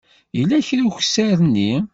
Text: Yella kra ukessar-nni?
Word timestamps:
Yella 0.37 0.57
kra 0.67 0.81
ukessar-nni? 0.87 1.71